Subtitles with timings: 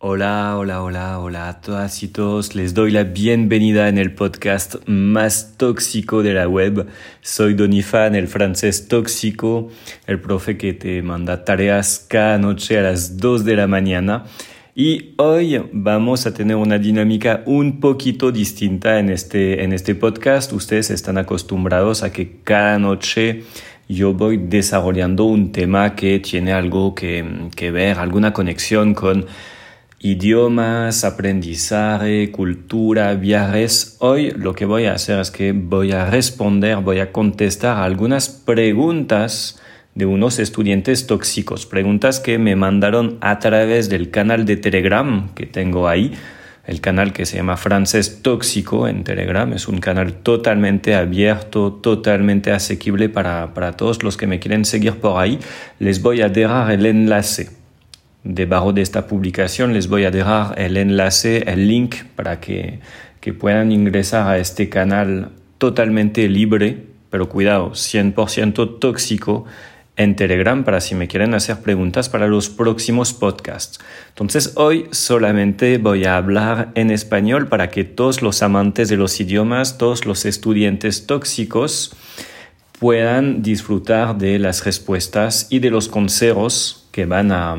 [0.00, 2.54] Hola, hola, hola, hola a todas y todos.
[2.54, 6.86] Les doy la bienvenida en el podcast más tóxico de la web.
[7.20, 9.70] Soy Donifan, el francés tóxico,
[10.06, 14.22] el profe que te manda tareas cada noche a las 2 de la mañana.
[14.72, 20.52] Y hoy vamos a tener una dinámica un poquito distinta en este, en este podcast.
[20.52, 23.42] Ustedes están acostumbrados a que cada noche
[23.88, 29.26] yo voy desarrollando un tema que tiene algo que, que ver, alguna conexión con
[30.00, 33.96] idiomas, aprendizaje, cultura, viajes.
[33.98, 38.28] Hoy lo que voy a hacer es que voy a responder, voy a contestar algunas
[38.28, 39.60] preguntas
[39.94, 45.46] de unos estudiantes tóxicos, preguntas que me mandaron a través del canal de Telegram que
[45.46, 46.12] tengo ahí,
[46.64, 52.52] el canal que se llama Francés Tóxico en Telegram, es un canal totalmente abierto, totalmente
[52.52, 55.40] asequible para, para todos los que me quieren seguir por ahí.
[55.80, 57.57] Les voy a dejar el enlace
[58.28, 62.80] debajo de esta publicación les voy a dejar el enlace, el link para que,
[63.20, 69.46] que puedan ingresar a este canal totalmente libre, pero cuidado, 100% tóxico
[69.96, 73.80] en Telegram para si me quieren hacer preguntas para los próximos podcasts.
[74.10, 79.18] Entonces hoy solamente voy a hablar en español para que todos los amantes de los
[79.20, 81.96] idiomas, todos los estudiantes tóxicos
[82.78, 87.56] puedan disfrutar de las respuestas y de los consejos que van a,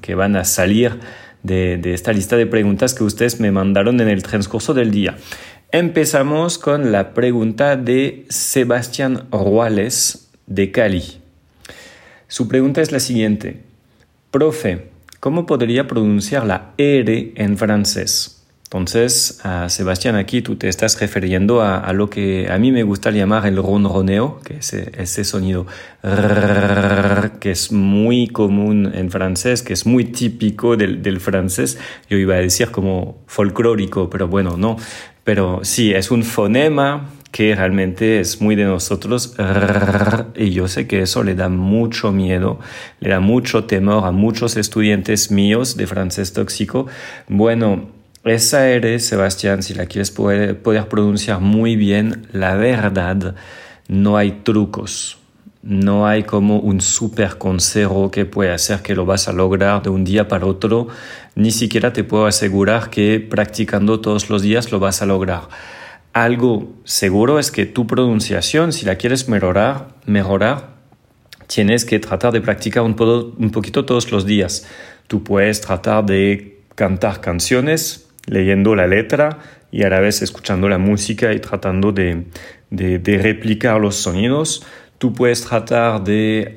[0.00, 1.00] que van a salir
[1.42, 5.16] de, de, esta lista de preguntas que ustedes me mandaron en el transcurso del día.
[5.72, 11.02] Empezamos con la pregunta de Sebastián Ruales de Cali.
[12.28, 13.60] Su pregunta es la siguiente.
[14.30, 14.86] Profe,
[15.18, 18.35] ¿cómo podría pronunciar la R en francés?
[18.66, 23.12] Entonces, a Sebastián, aquí tú te estás refiriendo a, lo que a mí me gusta
[23.12, 25.66] llamar el ronroneo, que es ese sonido
[27.38, 31.78] que es muy común en francés, que es muy típico del, del francés.
[32.10, 34.76] Yo iba a decir como folclórico, pero bueno, no.
[35.22, 39.34] Pero sí, es un fonema que realmente es muy de nosotros
[40.34, 42.58] y yo sé que eso le da mucho miedo,
[42.98, 46.86] le da mucho temor a muchos estudiantes míos de francés tóxico.
[47.28, 47.95] Bueno,
[48.26, 53.34] esa eres, Sebastián, si la quieres poder, pronunciar muy bien, la verdad,
[53.88, 55.18] no hay trucos.
[55.62, 59.90] No hay como un super consejo que puede hacer que lo vas a lograr de
[59.90, 60.86] un día para otro.
[61.34, 65.48] Ni siquiera te puedo asegurar que practicando todos los días lo vas a lograr.
[66.12, 70.76] Algo seguro es que tu pronunciación, si la quieres mejorar, mejorar
[71.48, 72.94] tienes que tratar de practicar un,
[73.38, 74.66] un poquito todos los días.
[75.08, 79.38] Tú puedes tratar de cantar canciones leyendo la letra
[79.70, 82.24] y a la vez escuchando la música y tratando de,
[82.70, 84.64] de, replicar los sonidos.
[84.98, 86.56] Tú puedes tratar de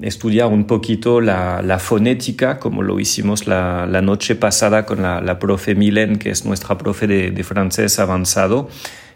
[0.00, 5.20] estudiar un poquito la, la, fonética, como lo hicimos la, la noche pasada con la,
[5.20, 8.70] la, profe Milen, que es nuestra profe de, de, francés avanzado.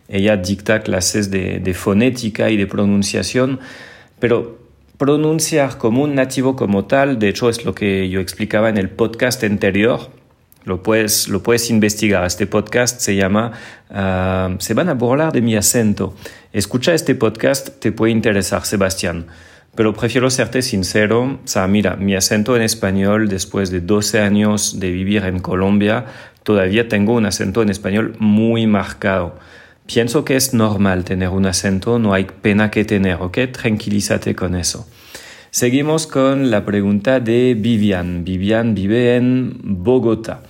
[0.08, 3.60] Ella dicta clases de, de fonética y de pronunciación,
[4.18, 4.58] pero
[4.98, 8.90] pronunciar como un nativo como tal, de hecho es lo que yo explicaba en el
[8.90, 10.10] podcast anterior,
[10.68, 12.24] lo puedes, lo puedes investigar.
[12.24, 13.52] Este podcast se llama
[13.90, 16.14] ah, Se van a burlar de mi acento.
[16.52, 19.26] Escucha este podcast, te puede interesar, Sebastián.
[19.74, 21.40] Pero prefiero serte sincero.
[21.56, 26.04] O mira, mi acento en español, después de 12 años de vivir en Colombia,
[26.42, 29.38] todavía tengo un acento en español muy marcado.
[29.86, 33.38] Pienso que es normal tener un acento, no hay pena que tener, ¿ok?
[33.52, 34.86] Tranquilízate con eso.
[35.50, 38.22] Seguimos con la pregunta de Vivian.
[38.22, 40.42] Vivian vive en Bogotá.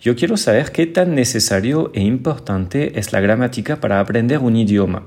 [0.00, 5.02] Yo quiero saber qué tan necesario e importante es la gramática para aprender un idioma.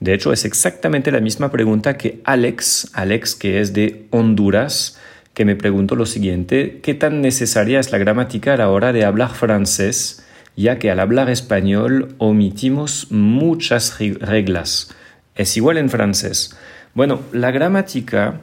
[0.00, 4.98] De hecho, es exactamente la misma pregunta que Alex, Alex que es de Honduras,
[5.32, 9.04] que me preguntó lo siguiente, ¿qué tan necesaria es la gramática a la hora de
[9.04, 10.24] hablar francés,
[10.56, 14.92] ya que al hablar español omitimos muchas reglas?
[15.36, 16.58] Es igual en francés.
[16.94, 18.40] Bueno, la gramática,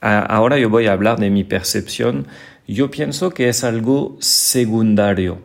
[0.00, 2.28] ahora yo voy a hablar de mi percepción,
[2.74, 5.38] yo pienso que es algo secundario.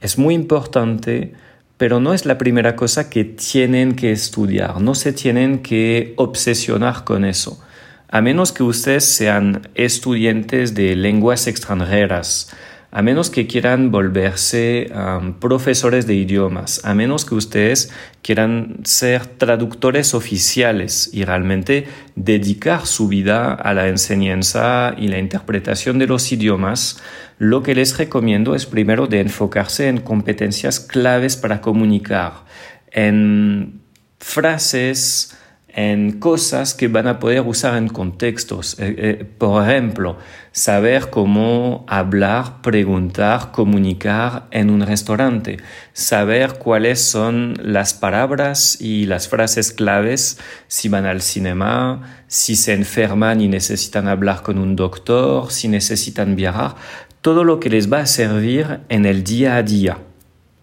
[0.00, 1.34] Es muy importante,
[1.76, 4.80] pero no es la primera cosa que tienen que estudiar.
[4.80, 7.62] No se tienen que obsesionar con eso.
[8.08, 12.50] A menos que ustedes sean estudiantes de lenguas extranjeras,
[12.96, 14.90] a menos que quieran volverse
[15.38, 23.06] profesores de idiomas, a menos que ustedes quieran ser traductores oficiales y realmente dedicar su
[23.06, 27.02] vida a la enseñanza y la interpretación de los idiomas,
[27.36, 32.46] lo que les recomiendo es primero de enfocarse en competencias claves para comunicar,
[32.90, 33.82] en
[34.20, 35.36] frases,
[35.76, 38.80] en cosas que van a poder usar en contextos.
[38.80, 40.16] Eh, eh, por ejemplo,
[40.50, 45.58] saber cómo hablar, preguntar, comunicar en un restaurante,
[45.92, 52.72] saber cuáles son las palabras y las frases claves si van al cinema, si se
[52.72, 56.74] enferman y necesitan hablar con un doctor, si necesitan viajar,
[57.20, 59.98] todo lo que les va a servir en el día a día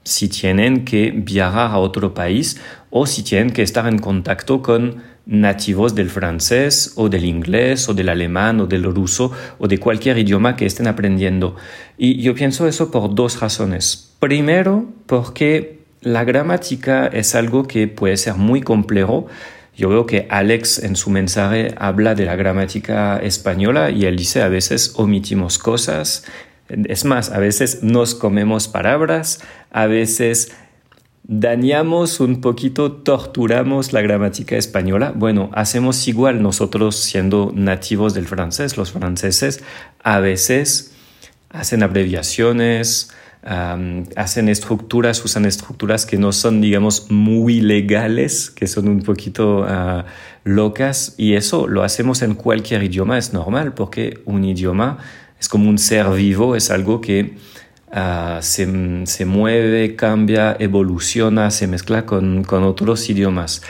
[0.04, 2.60] si tienen que viajar a otro país
[2.90, 7.94] o si tienen que estar en contacto con nativos del francés o del inglés o
[7.94, 11.56] del alemán o del ruso o de cualquier idioma que estén aprendiendo.
[11.98, 14.14] Y yo pienso eso por dos razones.
[14.20, 19.28] Primero, porque la gramática es algo que puede ser muy complejo.
[19.76, 24.42] Yo veo que Alex en su mensaje habla de la gramática española y él dice
[24.42, 26.26] a veces omitimos cosas.
[26.68, 29.42] Es más, a veces nos comemos palabras,
[29.74, 30.54] a veces
[31.24, 35.14] dañamos un poquito, torturamos la gramática española.
[35.16, 39.64] Bueno, hacemos igual nosotros siendo nativos del francés, los franceses
[40.04, 40.94] a veces
[41.50, 43.12] hacen abreviaciones,
[43.44, 50.06] hacen estructuras, usan estructuras que no son, digamos, muy legales, que son un poquito ah,
[50.46, 54.98] locas, y eso lo hacemos en cualquier idioma, es normal, porque un idioma
[55.40, 57.36] es como un ser vivo, es algo que
[57.95, 63.62] Ah, se, se, mueve, cambia, evoluciona, se mezcla con, con, otros idiomas.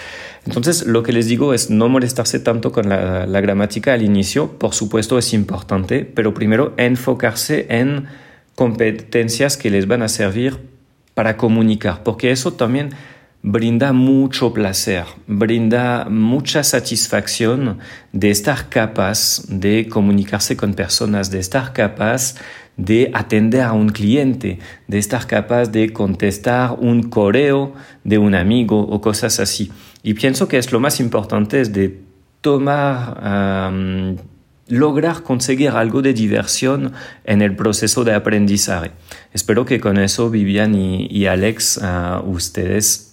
[0.46, 4.58] Entonces, lo que les digo es no molestarse tanto con la, la, gramática al inicio,
[4.58, 8.08] por supuesto es importante, pero primero enfocarse en
[8.56, 10.58] competencias que les van a servir
[11.16, 12.92] para comunicar, porque eso también
[13.42, 17.80] brinda mucho placer, brinda mucha satisfacción
[18.14, 22.36] de estar capaz de comunicarse con personas, de estar capaz
[22.78, 27.74] de atender a un cliente, de estar capaz de contestar un correo
[28.04, 29.72] de un amigo o cosas así.
[30.02, 32.02] Y pienso que es lo más importante es de
[32.42, 33.72] tomar,
[34.68, 36.94] lograr conseguir algo de diversión
[37.26, 38.92] en el proceso de aprendizaje.
[39.34, 43.10] Espero que con eso Vivian y, Alex, uh, ustedes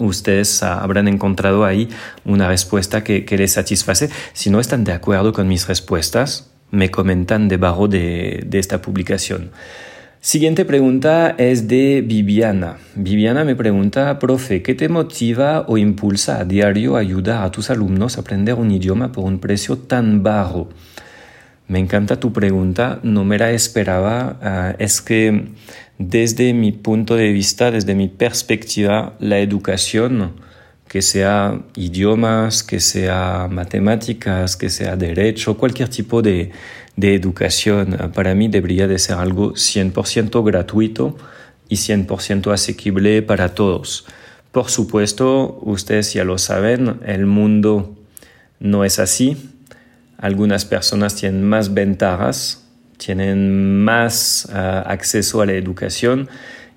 [0.00, 1.88] ustedes habrán encontrado ahí
[2.24, 4.10] una respuesta que, que les satisface.
[4.32, 9.50] Si no están de acuerdo con mis respuestas, me comentan debajo de, esta publicación.
[10.20, 12.78] Siguiente pregunta es de Viviana.
[12.94, 18.16] Viviana me pregunta, profe, ¿qué te motiva o impulsa a diario ayudar a tus alumnos
[18.16, 20.70] a aprender un idioma por un precio tan bajo?
[21.68, 24.38] Me encanta tu pregunta, no me la esperaba.
[24.42, 25.48] Ah, es que
[25.98, 30.32] desde mi punto de vista, desde mi perspectiva, la educación
[30.94, 36.52] que sea idiomas, que sea matemáticas, que sea derecho, cualquier tipo de,
[36.94, 41.16] de educación, eh, para mí debería de ser algo 100% gratuito
[41.68, 44.06] y 100% asequible para todos.
[44.52, 47.96] Por supuesto, ustedes ya lo saben, el mundo
[48.60, 49.50] no es así.
[50.16, 52.68] Algunas personas tienen más ventajas,
[52.98, 56.28] tienen más uh, acceso a la educación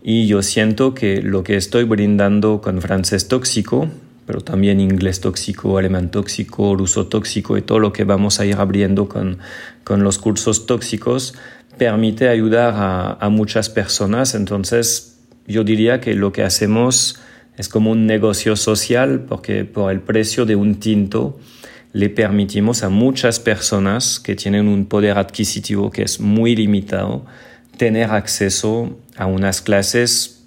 [0.02, 3.90] y yo siento que lo que estoy brindando con francés tóxico,
[4.28, 8.58] pero también inglés tóxico, alemán tóxico, ruso tóxico y todo lo que vamos a ir
[8.58, 9.40] abriendo con,
[9.86, 11.34] con los cursos tóxicos
[11.78, 14.36] permite ayudar a, a, muchas personas.
[14.36, 17.20] Entonces, yo diría que lo que hacemos
[17.56, 21.40] es como un negocio social porque por el precio de un tinto
[21.94, 27.26] le permitimos a muchas personas que tienen un poder adquisitivo que es muy limitado
[27.78, 30.38] tener acceso a unas clases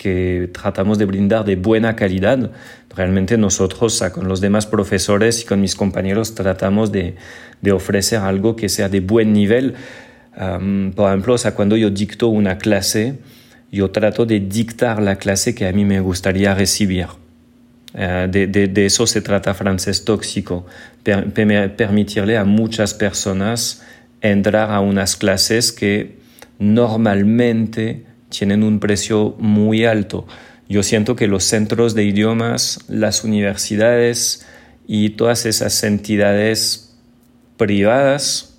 [0.00, 2.50] que tratamos de brindar de buena calidad.
[2.94, 7.14] Realmente nosotros con los demás profesores y con mis compañeros tratamos de,
[7.72, 9.74] ofrecer algo que sea de buen nivel.
[10.96, 13.18] por ejemplo, cuando yo dicto una clase,
[13.70, 17.06] yo trato de dictar la clase que a mí me gustaría recibir.
[17.92, 20.64] Uh, de, eso se trata francés tóxico,
[21.02, 23.82] per, per, permitirle a muchas personas
[24.20, 26.18] entrar a unas clases que
[26.60, 30.26] normalmente tienen un precio muy alto.
[30.70, 34.46] Yo siento que los centros de idiomas, las universidades
[34.86, 36.96] y todas esas entidades
[37.56, 38.56] privadas,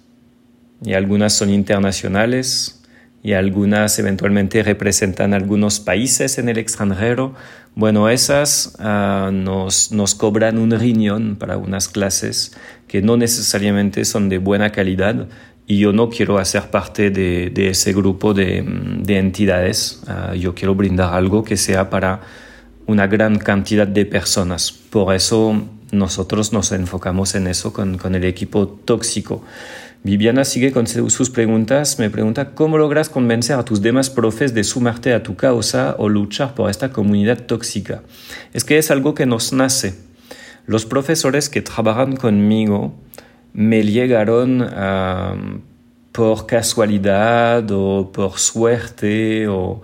[0.83, 2.83] y algunas son internacionales,
[3.23, 7.33] y algunas eventualmente representan algunos países en el extranjero,
[7.75, 12.51] bueno, esas nos, nos cobran un riñón para unas clases
[12.89, 15.29] que no necesariamente son de buena calidad,
[15.71, 18.61] y yo no quiero hacer parte de, de ese grupo de,
[19.03, 20.03] de entidades.
[20.05, 22.19] Uh, yo quiero brindar algo que sea para
[22.87, 24.73] una gran cantidad de personas.
[24.73, 25.63] Por eso
[25.93, 29.45] nosotros nos enfocamos en eso con, con el equipo tóxico.
[30.03, 31.99] Viviana sigue con sus preguntas.
[31.99, 36.09] Me pregunta, ¿cómo logras convencer a tus demás profes de sumarte a tu causa o
[36.09, 38.03] luchar por esta comunidad tóxica?
[38.51, 39.95] Es que es algo que nos nace
[40.65, 42.93] los profesores que trabajan conmigo
[43.53, 44.69] me llegaron
[46.11, 49.81] por casualidad o por suerte o,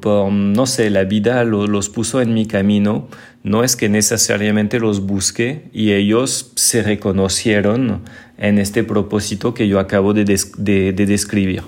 [0.00, 3.08] por, no sé, la vida los puso en mi camino.
[3.44, 8.02] No es que necesariamente los busque y ellos se reconocieron
[8.36, 11.62] en este propósito que yo acabo de, de describir.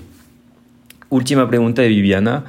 [1.09, 2.45] Última pregunta de Viviana.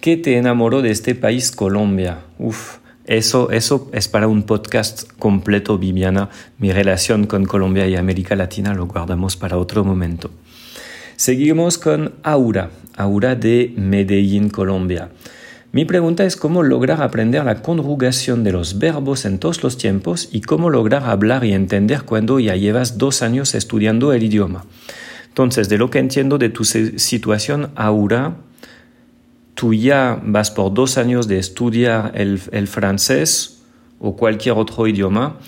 [0.00, 2.18] ¿Qué te enamoró de este país, Colombia?
[2.38, 6.28] Uf, eso, eso es para un podcast completo, Viviana.
[6.58, 10.30] Mi relación con Colombia y América Latina lo guardamos para otro momento.
[11.14, 15.10] Seguimos con Aura, Aura de Medellín, Colombia.
[15.70, 20.28] Mi pregunta es cómo lograr aprender la conjugación de los verbos en todos los tiempos
[20.32, 24.64] y cómo lograr hablar y entender cuando ya llevas dos años estudiando el idioma.
[25.28, 28.36] Entonces, de lo que entiendo de tu situación, Aura,
[29.56, 33.62] tú ya vas por dos años de estudiar el, francés
[33.98, 35.38] o cualquier otro idioma,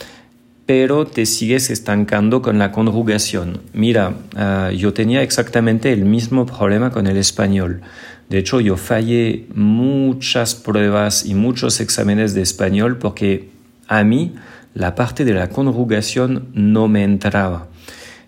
[0.64, 3.60] pero te sigues estancando con la conjugación.
[3.74, 7.82] Mira, ah, yo tenía exactamente el mismo problema con el español.
[8.30, 13.50] De hecho, yo fallé muchas pruebas y muchos exámenes de español porque
[13.88, 14.34] a mí
[14.72, 17.68] la parte de la conjugación no me entraba.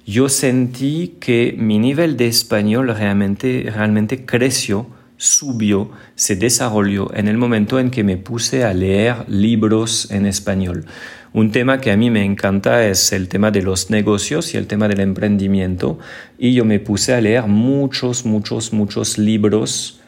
[0.07, 7.37] Yo sentí que mi nivel de español realmente, realmente creció subió, se desarrolló en el
[7.37, 10.87] momento en que me puse a leer libros en español.
[11.35, 14.67] Un tema que a mí me encanta es el tema de los negocios y el
[14.67, 15.99] tema del emprendimiento
[16.39, 20.00] y yo me puse a leer muchos, muchos, muchos libros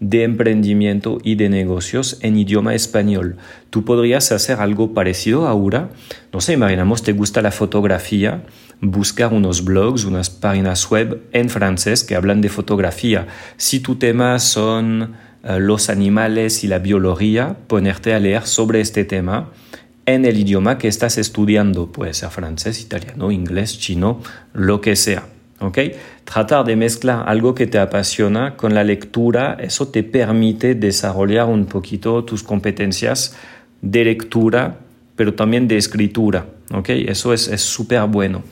[0.00, 3.36] de emprendimiento y de negocios en idioma español.
[3.68, 5.90] Tú podrías hacer algo parecido ahora.
[6.32, 8.42] No sé, imaginamos, te gusta la fotografía
[8.80, 13.26] buscar unos blogs, unas páginas web en francés que hablan de fotografía.
[13.56, 19.04] Si tu tema son eh, los animales y la biología, ponerte a leer sobre este
[19.04, 19.50] tema
[20.06, 24.20] en el idioma que estás estudiando, puede ser francés, italiano, inglés, chino,
[24.54, 25.24] lo que sea.
[25.60, 25.78] ¿ok?
[26.32, 31.66] Tratar de mezclar algo que te apasiona con la lectura, eso te permite desarrollar un
[31.66, 33.36] poquito tus competencias
[33.82, 34.76] de lectura,
[35.16, 36.46] pero también de escritura.
[36.72, 36.90] ¿ok?
[36.90, 38.44] Eso es súper bueno.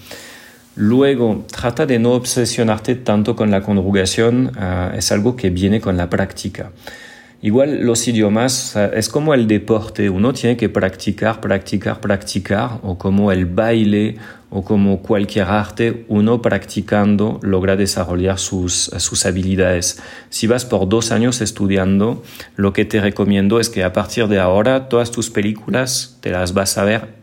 [0.75, 5.97] Luego, trata de no obsesionarte tanto con la conjugación, ah, es algo que viene con
[5.97, 6.70] la práctica.
[7.40, 13.30] Igual los idiomas es como el deporte, uno tiene que practicar, practicar, practicar, o como
[13.30, 14.16] el baile
[14.50, 20.02] o como cualquier arte, uno practicando logra desarrollar sus, sus habilidades.
[20.30, 22.25] Si vas por dos años estudiando,
[22.57, 26.54] lo que te recomiendo es que a partir de ahora todas tus películas te las
[26.54, 27.14] vas a ver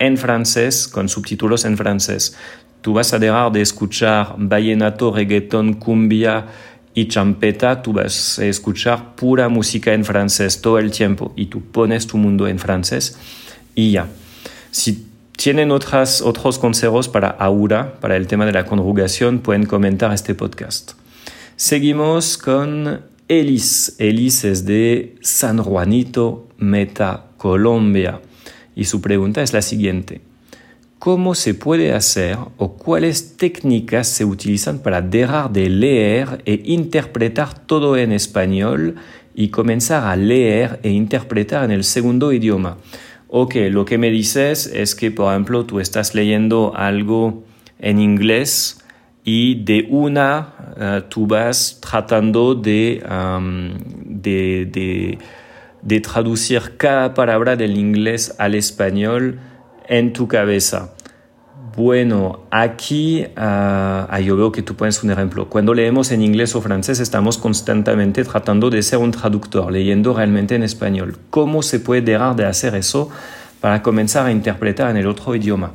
[0.00, 2.36] en francés, con subtítulos en francés.
[2.80, 6.46] Tú vas a dejar de escuchar vallenato, reggaeton, cumbia
[6.94, 11.60] y champeta, tú vas a escuchar pura música en francés todo el tiempo y tú
[11.60, 13.18] pones tu mundo en francés
[13.74, 14.08] y ya.
[14.70, 15.06] Si
[15.36, 20.34] tienen otras, otros consejos para Aura, para el tema de la conjugación, pueden comentar este
[20.34, 20.92] podcast.
[21.56, 23.94] Seguimos con Elis.
[23.98, 28.20] Elis es de San Juanito, Meta, Colombia
[28.74, 30.20] y su pregunta es la siguiente.
[31.00, 37.58] ¿Cómo se puede hacer o cuáles técnicas se utilizan para dejar de leer e interpretar
[37.58, 38.96] todo en español
[39.34, 42.76] y comenzar a leer e interpretar en el segundo idioma?
[43.28, 47.44] Ok, lo que me dices es que, por ejemplo, tú estás leyendo algo
[47.78, 48.84] en inglés
[49.24, 53.02] y de una uh, tú vas tratando de
[55.82, 59.40] de traducir cada palabra del inglés al español
[59.90, 60.94] en tu cabeza.
[61.76, 65.48] Bueno, aquí uh, yo veo que tú pones un ejemplo.
[65.48, 70.54] Cuando leemos en inglés o francés estamos constantemente tratando de ser un traductor, leyendo realmente
[70.54, 71.18] en español.
[71.30, 73.10] ¿Cómo se puede dejar de hacer eso
[73.60, 75.72] para comenzar a interpretar en el otro idioma?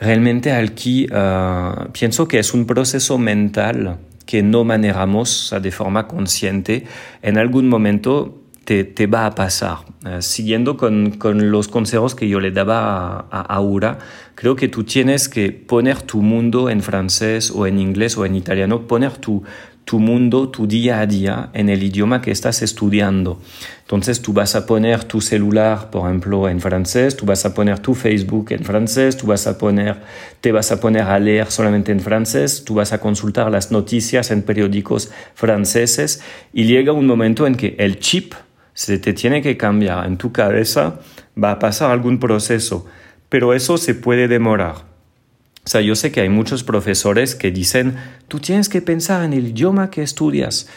[0.00, 6.84] Realmente aquí uh, pienso que es un proceso mental que no manejamos de forma consciente.
[7.22, 8.38] En algún momento
[8.68, 9.78] te, va a pasar.
[10.04, 13.98] Eh, siguiendo con, con, los consejos que yo le daba a, Aura,
[14.34, 18.34] creo que tú tienes que poner tu mundo en francés o en inglés o en
[18.34, 19.42] italiano, poner tu,
[19.84, 23.40] tu mundo, tu día a día en el idioma que estás estudiando.
[23.80, 27.78] Entonces tú vas a poner tu celular, por ejemplo, en francés, tú vas a poner
[27.78, 29.96] tu Facebook en francés, tú vas a poner,
[30.42, 34.30] te vas a poner a leer solamente en francés, tú vas a consultar las noticias
[34.30, 36.20] en periódicos franceses
[36.52, 38.34] y llega un momento en que el chip
[38.78, 41.00] se te tiene que cambiar en tu cabeza,
[41.36, 42.86] va a pasar algún proceso,
[43.28, 44.76] pero eso se puede demorar.
[44.76, 47.96] O sea, yo sé que hay muchos profesores que dicen,
[48.28, 50.68] tú tienes que pensar en el idioma que estudias.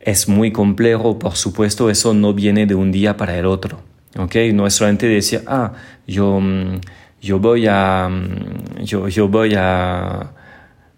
[0.00, 3.78] Es muy complejo, por supuesto, eso no viene de un día para el otro.
[4.18, 4.34] ¿ok?
[4.52, 5.74] No es solamente decir, ah,
[6.08, 6.80] yo, mm,
[7.22, 10.32] yo voy a, mm, yo, yo voy a,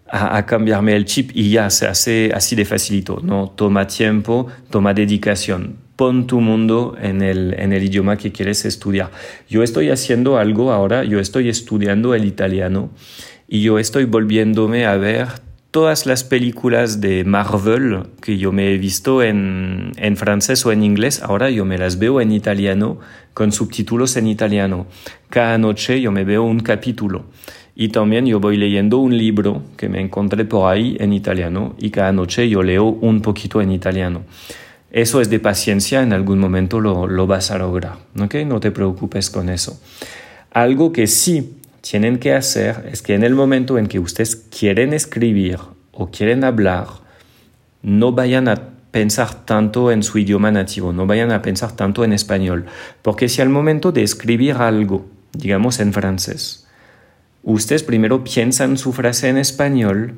[0.09, 3.51] a, cambiarme el chip y ya se hace así de facilito, ¿no?
[3.55, 5.86] Toma tiempo, toma dedicación.
[5.97, 9.09] Pon tu mundo en el, idioma que quieres estudiar.
[9.49, 12.91] Yo estoy haciendo algo ahora, yo estoy estudiando el italiano
[13.47, 15.27] y yo estoy volviéndome a ver
[15.71, 21.23] todas las películas de Marvel que yo me he visto en, francés o en inglés,
[21.23, 22.99] ahora yo me las veo en italiano
[23.33, 24.85] con subtítulos en italiano.
[25.29, 27.25] Cada noche yo me veo un capítulo
[27.75, 31.89] y también yo voy leyendo un libro que me encontré por ahí en italiano y
[31.89, 34.25] cada noche yo leo un poquito en italiano.
[34.91, 38.35] Eso es de paciencia, en algún momento lo, lo vas a lograr, ¿ok?
[38.45, 39.79] No te preocupes con eso.
[40.51, 44.93] Algo que sí tienen que hacer es que en el momento en que ustedes quieren
[44.93, 45.59] escribir
[45.91, 46.87] o quieren hablar,
[47.81, 52.13] no vayan a pensar tanto en su idioma nativo, no vayan a pensar tanto en
[52.13, 52.65] español,
[53.01, 56.67] porque si al momento de escribir algo, digamos en francés,
[57.43, 60.15] ustedes primero piensan su frase en español,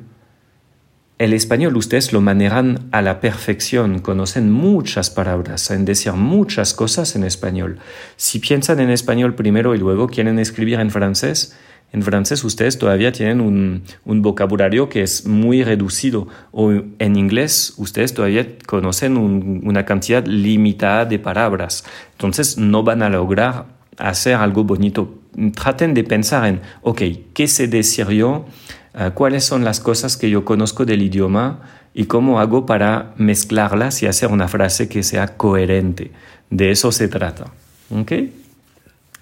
[1.20, 7.14] el español ustedes lo manejan a la perfección, conocen muchas palabras, saben decir muchas cosas
[7.14, 7.78] en español.
[8.16, 11.54] Si piensan en español primero y luego quieren escribir en francés,
[11.92, 13.82] en francés ustedes todavía tienen un,
[14.22, 21.18] vocabulario que es muy reducido o en inglés ustedes todavía conocen una cantidad limitada de
[21.18, 21.84] palabras.
[22.12, 23.66] Entonces no van a lograr
[23.98, 25.18] hacer algo bonito.
[25.54, 27.02] Traten de pensar en, ok,
[27.34, 28.06] ¿qué sé decir?
[28.92, 31.60] Ah, cuáles son las cosas que yo conozco del idioma
[31.94, 36.10] y cómo hago para mezclarlas y hacer una frase que sea coherente.
[36.50, 37.52] De eso se trata.
[37.90, 38.32] ¿Okay?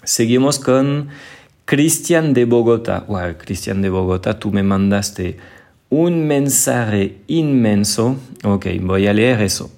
[0.03, 1.09] Seguimos con
[1.65, 3.05] Cristian de Bogotá.
[3.07, 5.37] Wow, Cristian de Bogotá, tú me mandaste
[5.89, 8.17] un mensaje inmenso.
[8.43, 9.71] Ok, voy a leer eso.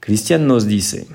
[0.00, 1.06] Cristian nos dice,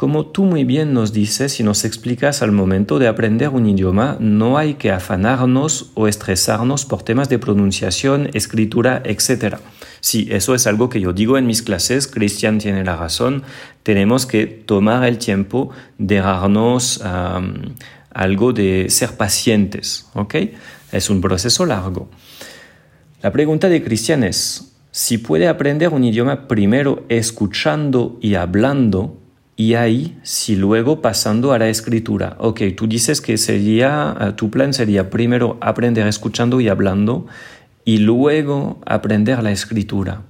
[0.00, 4.16] como tú muy bien nos dices y nos explicas al momento de aprender un idioma,
[4.18, 9.56] no hay que afanarnos o estresarnos por temas de pronunciación, escritura, etc.
[10.00, 13.42] Sí, eso es algo que yo digo en mis clases, Cristian tiene la razón,
[13.82, 17.02] tenemos que tomar el tiempo de darnos
[18.10, 20.34] algo de ser pacientes, ¿ok?
[20.92, 22.08] Es un proceso largo.
[23.20, 29.19] La pregunta de Cristian es, si puede aprender un idioma primero escuchando y hablando,
[29.60, 32.34] y ahí si luego pasando a la escritura.
[32.38, 37.26] Ok, tú dices que sería, eh, tu plan sería primero aprender escuchando y hablando
[37.84, 40.22] y luego aprender la escritura.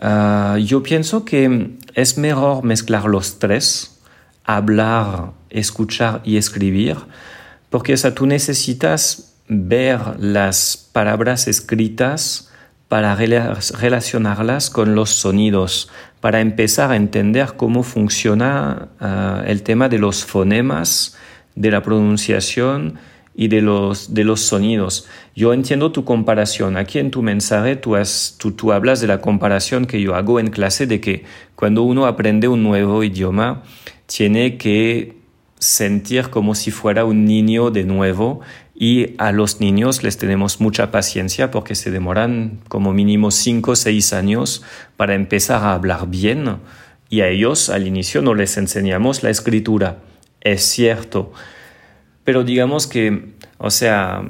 [0.00, 3.98] Ah, yo pienso que es mejor mezclar los tres,
[4.44, 6.96] hablar, escuchar y escribir,
[7.70, 12.52] porque o tú necesitas ver las palabras escritas
[12.86, 15.90] para relacionarlas con los sonidos,
[16.24, 21.18] para empezar a entender cómo funciona ah, el tema de los fonemas,
[21.54, 22.94] de la pronunciación
[23.34, 25.06] y de los, de los sonidos.
[25.36, 26.78] Yo entiendo tu comparación.
[26.78, 27.94] Aquí en tu mensaje tú,
[28.38, 31.24] tú, tú hablas de la comparación que yo hago en clase de que
[31.56, 33.62] cuando uno aprende un nuevo idioma,
[34.06, 35.18] tiene que
[35.58, 38.40] sentir como si fuera un niño de nuevo
[38.74, 43.76] y a los niños les tenemos mucha paciencia porque se demoran como mínimo 5 o
[43.76, 44.62] 6 años
[44.96, 46.58] para empezar a hablar bien
[47.08, 49.98] y a ellos al inicio no les enseñamos la escritura.
[50.40, 51.32] Es cierto.
[52.24, 54.24] Pero digamos que, o sea,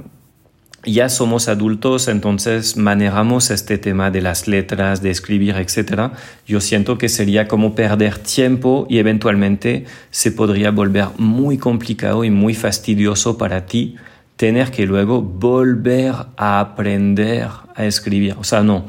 [0.84, 6.12] ya somos adultos, entonces manejamos este tema de las letras, de escribir, etc.
[6.46, 12.30] Yo siento que sería como perder tiempo y eventualmente se podría volver muy complicado y
[12.30, 13.96] muy fastidioso para ti
[14.36, 18.36] tener que luego volver a aprender a escribir.
[18.38, 18.86] O sea, no,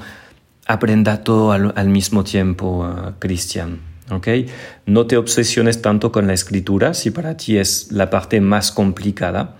[0.65, 3.79] aprenda todo al, mismo tiempo, uh, Cristian.
[4.09, 4.47] ¿okay?
[4.85, 9.57] No te obsesiones tanto con la escritura si para ti es la parte más complicada.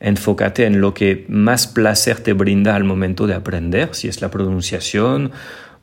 [0.00, 4.30] Enfócate en lo que más placer te brinda al momento de aprender, si es la
[4.30, 5.32] pronunciación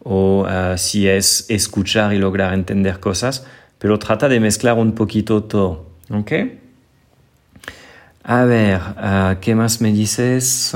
[0.03, 3.45] o uh, si es escuchar y lograr entender cosas,
[3.77, 5.91] pero trata de mezclar un poquito todo.
[6.09, 6.60] ¿okay?
[8.23, 10.75] A ver, ah, ¿qué más me dices?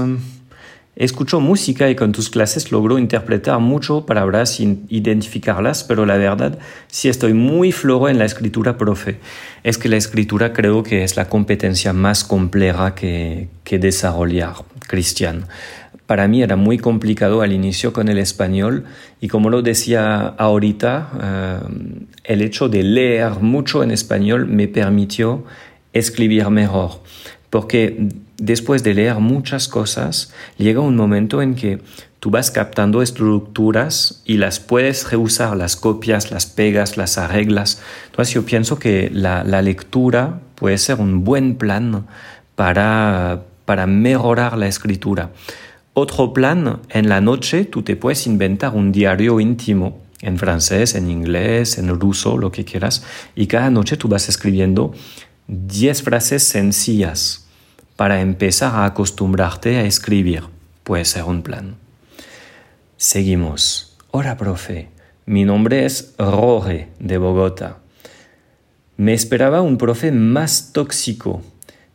[0.96, 6.58] Escucho música y con tus clases logro interpretar mucho palabras sin identificarlas, pero la verdad
[6.88, 9.20] sí estoy muy floro en la escritura, profe.
[9.64, 14.56] Es que la escritura creo que es la competencia más compleja que, que desarrollar,
[14.88, 15.46] Cristian.
[16.08, 18.86] Para mí era muy complicado al inicio con el español
[19.22, 21.70] y como lo decía ahorita, ah,
[22.24, 25.44] el hecho de leer mucho en español me permitió
[25.94, 27.02] escribir mejor
[27.56, 31.80] porque después de leer muchas cosas, llega un momento en que
[32.20, 37.82] tú vas captando estructuras y las puedes reusar, las copias, las pegas, las arreglas.
[38.08, 42.06] Entonces yo pienso que la, lectura puede ser un buen plan
[42.58, 45.32] para, para mejorar la escritura.
[45.94, 51.10] Otro plan, en la noche tú te puedes inventar un diario íntimo en francés, en
[51.10, 54.94] inglés, en ruso, lo que quieras, y cada noche tú vas escribiendo
[55.48, 57.44] 10 frases sencillas
[57.96, 60.44] para empezar a acostumbrarte a escribir.
[60.84, 61.76] Puede ser un plan.
[62.98, 63.98] Seguimos.
[64.12, 64.90] Hola, profe.
[65.26, 67.80] Mi nombre es Roge de Bogotá.
[68.98, 71.42] Me esperaba un profe más tóxico,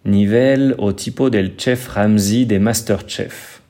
[0.04, 3.60] nivel o tipo del chef Ramsey de Masterchef.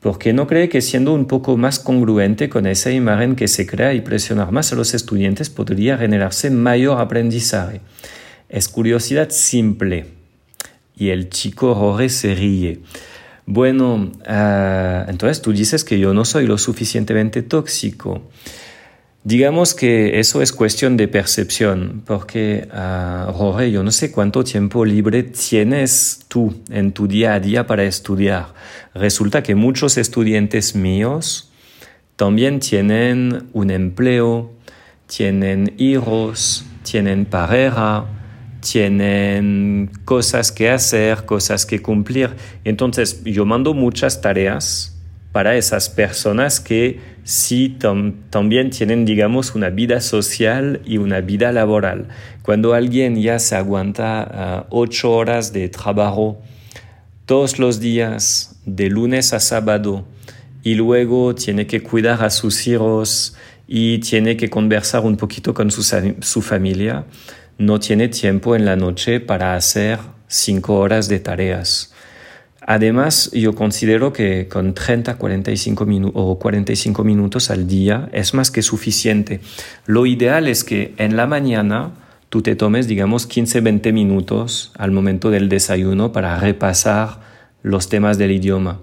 [0.00, 3.94] Porque no cree que siendo un poco más congruente con esa imagen que se crea
[3.94, 7.80] y presionar más a los estudiantes podría generarse mayor aprendizaje.
[8.50, 10.13] Es curiosidad simple.
[10.96, 12.80] Y el chico Roge se ríe.
[13.46, 18.22] Bueno, uh, entonces tú dices que yo no soy lo suficientemente tóxico.
[19.22, 25.22] Digamos que eso es cuestión de percepción, porque, uh, yo no sé cuánto tiempo libre
[25.22, 28.48] tienes tú en tu día a día para estudiar.
[28.94, 31.50] Resulta que muchos estudiantes míos
[32.16, 34.52] también tienen un empleo,
[35.06, 38.04] tienen hijos, tienen pareja,
[38.64, 42.30] tienen cosas que hacer, cosas que cumplir.
[42.64, 44.96] Entonces, yo mando muchas tareas
[45.32, 47.76] para esas personas que sí
[48.30, 52.08] también tienen, digamos, una vida social y una vida laboral.
[52.42, 56.40] Cuando alguien ya se aguanta ah, ocho horas de trabajo
[57.26, 60.06] todos los días, de lunes a sábado,
[60.62, 65.70] y luego tiene que cuidar a sus hijos y tiene que conversar un poquito con
[65.70, 67.04] su, su familia,
[67.58, 71.94] no tiene tiempo en la noche para hacer cinco horas de tareas.
[72.66, 78.62] Además, yo considero que con 30 45 o 45 minutos al día es más que
[78.62, 79.40] suficiente.
[79.84, 81.92] Lo ideal es que en la mañana
[82.30, 87.20] tú te tomes, digamos, 15-20 minutos al momento del desayuno para repasar
[87.62, 88.80] los temas del idioma.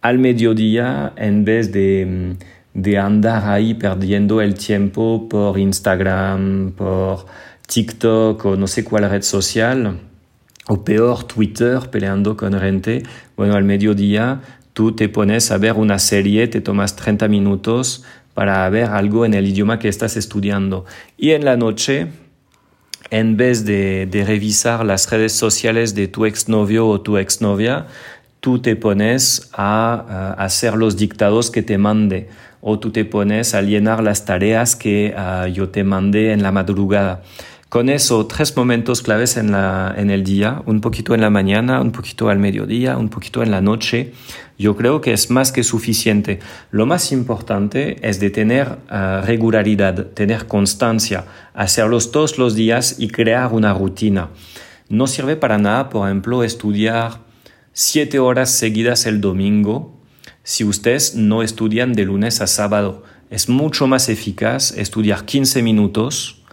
[0.00, 2.36] Al mediodía, en vez de,
[2.72, 7.26] de andar ahí perdiendo el tiempo por Instagram, por
[7.66, 10.00] TikTok o no sé cuál red social,
[10.66, 13.02] o peor Twitter peleando con gente,
[13.36, 14.40] bueno, al mediodía
[14.72, 19.34] tú te pones a ver una serie, te tomas 30 minutos para ver algo en
[19.34, 20.84] el idioma que estás estudiando.
[21.16, 22.08] Y en la noche,
[23.10, 27.86] en vez de, revisar las redes sociales de tu exnovio o tu exnovia,
[28.40, 32.28] tú te pones a, hacer los dictados que te mande
[32.60, 36.50] o tú te pones a llenar las tareas que ah, yo te mandé en la
[36.50, 37.22] madrugada.
[37.68, 42.28] Con eso, tres momentos claves en, el día, un poquito en la mañana, un poquito
[42.28, 44.12] al mediodía, un poquito en la noche,
[44.56, 46.38] yo creo que es más que suficiente.
[46.70, 53.08] Lo más importante es de tener eh, regularidad, tener constancia, hacerlos todos los días y
[53.08, 54.28] crear una rutina.
[54.88, 57.22] No sirve para nada, por ejemplo, estudiar
[57.72, 59.98] siete horas seguidas el domingo
[60.44, 63.02] si ustedes no estudian de lunes a sábado.
[63.30, 66.43] Es mucho más eficaz estudiar 15 minutos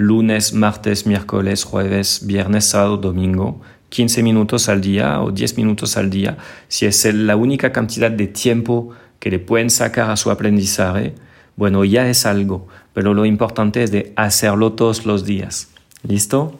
[0.00, 3.60] lunes, martes, miércoles, jueves, viernes, sábado, domingo,
[3.90, 8.26] 15 minutos al día o 10 minutos al día, si es la única cantidad de
[8.26, 11.14] tiempo que le pueden sacar a su aprendizaje,
[11.56, 15.68] bueno, ya es algo, pero lo importante es de hacerlo todos los días.
[16.02, 16.58] ¿Listo?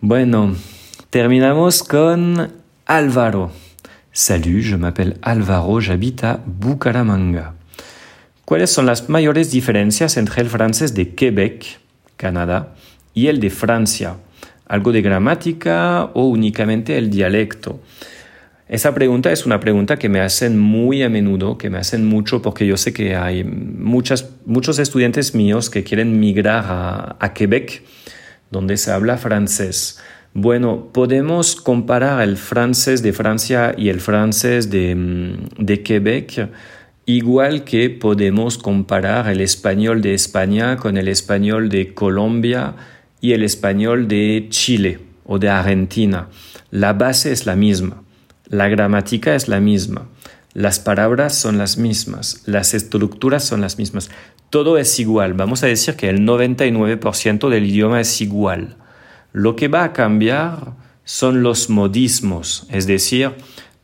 [0.00, 0.54] Bueno,
[1.10, 2.52] terminamos con
[2.86, 3.50] Álvaro.
[4.12, 7.54] Salut, je m'appelle Álvaro, j'habite à Bucaramanga.
[8.44, 11.80] ¿Cuáles son las mayores diferencias entre el francés de Quebec
[12.24, 12.74] Canadá,
[13.12, 14.16] y el de Francia.
[14.66, 17.80] ¿Algo de gramática o únicamente el dialecto?
[18.66, 22.40] Esa pregunta es una pregunta que me hacen muy a menudo, que me hacen mucho
[22.40, 26.64] porque yo sé que hay muchas, muchos estudiantes míos que quieren migrar
[27.20, 27.82] a, Quebec,
[28.50, 30.00] donde se habla francés.
[30.32, 36.48] Bueno, podemos comparar el francés de Francia y el francés de, de Quebec
[37.06, 42.76] Igual que podemos comparar el español de España con el español de Colombia
[43.20, 46.28] y el español de Chile o de Argentina.
[46.70, 48.02] La base es la misma,
[48.46, 50.08] la gramática es la misma,
[50.54, 54.08] las palabras son las mismas, las estructuras son las mismas.
[54.48, 55.34] Todo es igual.
[55.34, 58.76] Vamos a decir que el 99% del idioma es igual.
[59.32, 60.72] Lo que va a cambiar
[61.04, 63.32] son los modismos, es decir,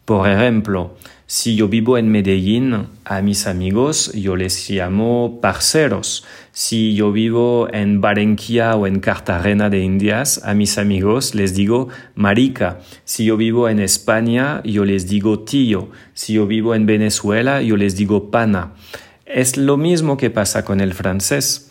[0.04, 0.96] por ejemplo,
[1.30, 6.24] si yo vivo en Medellín, a mis amigos yo les llamo parceros.
[6.50, 11.86] Si yo vivo en Barranquilla o en Cartagena de Indias, a mis amigos les digo
[12.16, 12.80] marica.
[13.04, 15.90] Si yo vivo en España, yo les digo tío.
[16.14, 18.72] Si yo vivo en Venezuela, yo les digo pana.
[19.24, 21.70] Es lo mismo que pasa con el francés.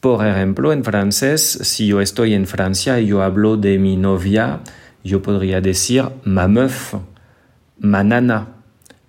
[0.00, 4.62] Por ejemplo, en francés, si yo estoy en Francia y yo hablo de mi novia,
[5.04, 6.94] yo podría decir ma meuf,
[7.78, 8.59] ma nana,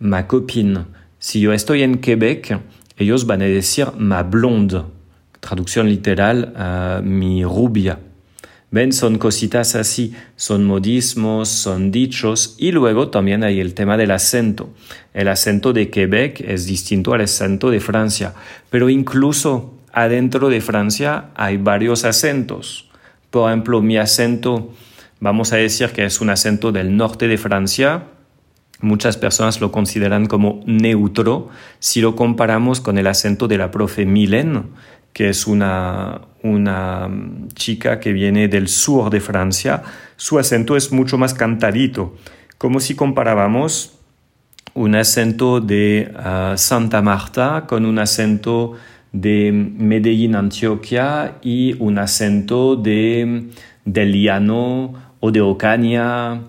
[0.01, 0.85] ma copine.
[1.19, 2.59] Si yo estoy en Quebec,
[2.97, 4.81] ellos van a decir ma blonde,
[5.39, 7.99] traducción literal, uh, mi rubia.
[8.73, 14.11] Ven, son cositas así, son modismos, son dichos y luego también hay el tema del
[14.11, 14.69] acento.
[15.13, 18.33] El acento de Quebec es distinto al acento de Francia,
[18.69, 22.89] pero incluso adentro de Francia hay varios acentos.
[23.29, 24.73] Por ejemplo, mi acento,
[25.19, 28.05] vamos a decir que es un acento del norte de Francia,
[28.81, 34.05] Muchas personas lo consideran como neutro si lo comparamos con el acento de la profe
[34.05, 34.63] Milen,
[35.13, 37.09] que es una, una
[37.53, 39.83] chica que viene del sur de Francia,
[40.15, 42.15] su acento es mucho más cantadito,
[42.57, 43.93] como si comparábamos
[44.73, 48.73] un acento de ah, Santa Marta con un acento
[49.11, 53.49] de Medellín, Antioquia y un acento de,
[53.83, 56.41] del Llano o de Ocaña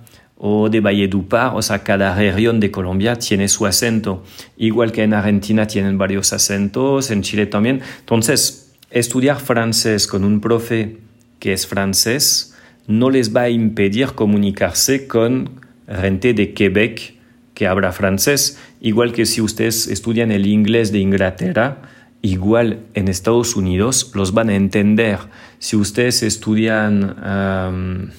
[0.44, 4.24] o de Valledupar, o sea, cada región de Colombia tiene su acento,
[4.56, 7.80] igual que en Argentina tienen varios acentos, en Chile también.
[8.00, 10.98] Entonces, estudiar francés con un profe
[11.38, 12.56] que es francés
[12.88, 17.14] no les va a impedir comunicarse con gente de Quebec
[17.54, 21.82] que habla francés, igual que si ustedes estudian el inglés de Inglaterra,
[22.20, 25.20] igual en Estados Unidos los van a entender.
[25.60, 28.10] Si ustedes estudian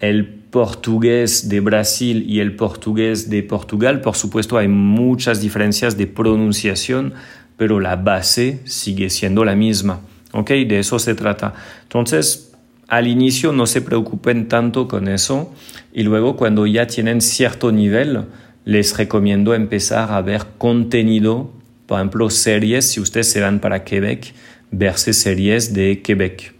[0.00, 6.06] el portugués de Brasil y el portugués de Portugal, por supuesto hay muchas diferencias de
[6.06, 7.14] pronunciación,
[7.56, 10.02] pero la base sigue siendo la misma.
[10.30, 10.50] ¿Ok?
[10.50, 11.54] De eso se trata.
[11.82, 12.52] Entonces,
[12.86, 15.52] al inicio no se preocupen tanto con eso
[15.92, 18.26] y luego cuando ya tienen cierto nivel,
[18.64, 21.50] les recomiendo empezar a ver contenido,
[21.86, 24.32] por ejemplo, series, si ustedes se van para Quebec,
[24.70, 26.54] verse series de Quebec.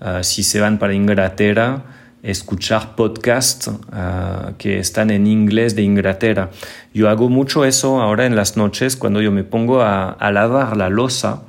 [0.00, 1.84] Ah, si se van para Inglaterra,
[2.24, 6.50] escuchar podcasts ah, que están en inglés de Inglaterra.
[6.92, 10.88] Yo hago mucho eso ahora en las noches cuando yo me pongo a, lavar la
[10.88, 11.42] losa.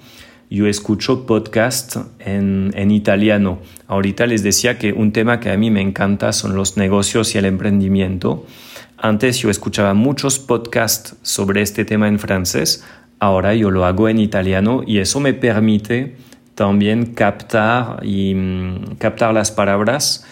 [0.50, 3.60] Yo escucho podcasts en, en, italiano.
[3.88, 7.38] Ahorita les decía que un tema que a mí me encanta son los negocios y
[7.38, 8.46] el emprendimiento.
[8.98, 12.84] Antes yo escuchaba muchos podcasts sobre este tema en francés.
[13.20, 16.16] Ahora yo lo hago en italiano y eso me permite
[16.54, 20.26] también captar y mm, captar las palabras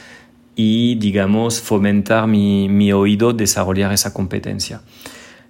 [0.55, 4.81] y, digamos, fomentar mi, mi oído, desarrollar esa competencia.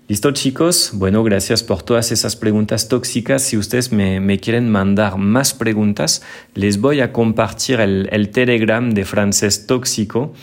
[0.10, 3.42] Listo chicos, bueno, gracias por todas esas preguntas tóxicas.
[3.42, 6.22] Si ustedes me, quieren mandar más preguntas,
[6.56, 10.34] les voy a compartir el, Telegram de Francés Tóxico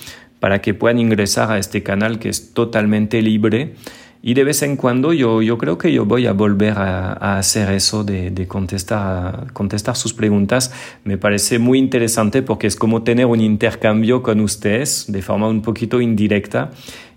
[0.40, 3.74] para que puedan ingresar a este canal que es totalmente libre
[4.22, 7.38] y de vez en cuando yo, yo creo que yo voy a volver a, a
[7.38, 10.72] hacer eso de, de contestar, contestar sus preguntas.
[11.04, 15.62] Me parece muy interesante porque es como tener un intercambio con ustedes de forma un
[15.62, 16.70] poquito indirecta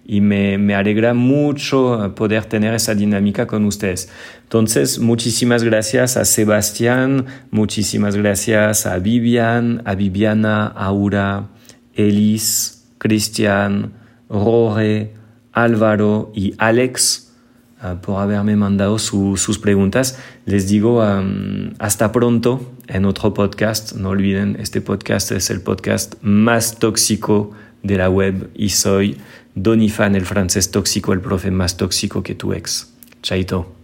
[0.05, 4.09] y me, me, alegra mucho poder tener esa dinámica con ustedes.
[4.43, 11.49] Entonces, muchísimas gracias a Sebastián, muchísimas gracias a Vivian, a Viviana, Aura,
[11.95, 13.93] Elis, Cristian,
[14.29, 15.22] Rore,
[15.53, 17.31] Álvaro y Alex
[17.79, 20.19] ah, por haberme mandado sus preguntas.
[20.45, 21.01] Les digo
[21.79, 23.93] hasta pronto en otro podcast.
[23.93, 27.51] No olviden, este podcast es el podcast más tóxico
[27.83, 29.17] de la web y soy
[29.55, 32.91] Donifan, el francés tóxico, el profe más tóxico que tu ex.
[33.21, 33.82] Chaito.